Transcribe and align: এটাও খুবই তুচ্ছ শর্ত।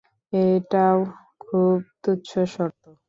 এটাও 0.33 0.97
খুবই 1.41 1.79
তুচ্ছ 2.03 2.29
শর্ত। 2.53 2.83